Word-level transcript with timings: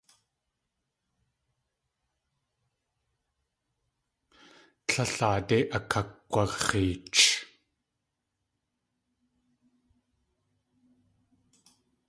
Tlél 4.87 5.17
aadé 5.29 5.57
akakg̲wax̲eech. 5.77 7.23